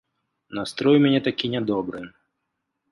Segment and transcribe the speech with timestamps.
[0.59, 2.05] Настрой у мяне такі нядобры.